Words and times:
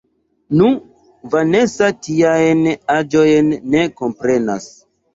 Nu, 0.61 0.69
Vanesa 1.35 1.91
tiajn 2.09 2.65
aĵojn 2.97 3.57
ne 3.79 3.89
komprenas. 4.03 4.73